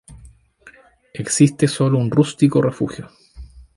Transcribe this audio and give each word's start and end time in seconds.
Existe 1.13 1.67
solo 1.67 1.99
un 1.99 2.09
rústico 2.09 2.59
refugio. 2.59 3.07